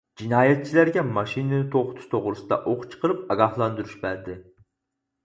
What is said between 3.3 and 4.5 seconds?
ئاگاھلاندۇرۇش بەردى.